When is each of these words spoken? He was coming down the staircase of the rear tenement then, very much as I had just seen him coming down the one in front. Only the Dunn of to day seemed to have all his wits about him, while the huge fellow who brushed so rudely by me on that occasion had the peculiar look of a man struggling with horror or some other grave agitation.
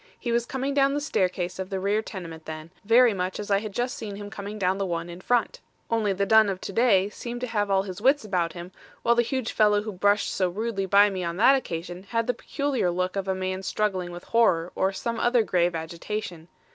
He 0.19 0.31
was 0.31 0.47
coming 0.47 0.73
down 0.73 0.95
the 0.95 0.99
staircase 0.99 1.59
of 1.59 1.69
the 1.69 1.79
rear 1.79 2.01
tenement 2.01 2.45
then, 2.45 2.71
very 2.83 3.13
much 3.13 3.39
as 3.39 3.51
I 3.51 3.59
had 3.59 3.71
just 3.71 3.95
seen 3.95 4.15
him 4.15 4.31
coming 4.31 4.57
down 4.57 4.79
the 4.79 4.85
one 4.87 5.11
in 5.11 5.21
front. 5.21 5.59
Only 5.91 6.11
the 6.11 6.25
Dunn 6.25 6.49
of 6.49 6.59
to 6.61 6.73
day 6.73 7.07
seemed 7.09 7.39
to 7.41 7.45
have 7.45 7.69
all 7.69 7.83
his 7.83 8.01
wits 8.01 8.25
about 8.25 8.53
him, 8.53 8.71
while 9.03 9.13
the 9.13 9.21
huge 9.21 9.51
fellow 9.51 9.83
who 9.83 9.93
brushed 9.93 10.33
so 10.33 10.49
rudely 10.49 10.87
by 10.87 11.11
me 11.11 11.23
on 11.23 11.37
that 11.37 11.55
occasion 11.55 12.01
had 12.09 12.25
the 12.25 12.33
peculiar 12.33 12.89
look 12.89 13.15
of 13.15 13.27
a 13.27 13.35
man 13.35 13.61
struggling 13.61 14.09
with 14.09 14.23
horror 14.23 14.71
or 14.73 14.91
some 14.91 15.19
other 15.19 15.43
grave 15.43 15.75
agitation. 15.75 16.47